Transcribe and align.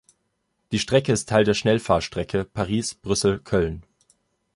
Die 0.71 0.79
Strecke 0.79 1.11
ist 1.13 1.29
Teil 1.29 1.43
der 1.43 1.53
Schnellfahrstrecke 1.53 2.45
Paris–Brüssel–Köln. 2.45 3.83